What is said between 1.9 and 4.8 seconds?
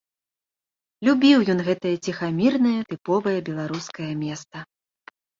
ціхамірнае тыповае беларускае места.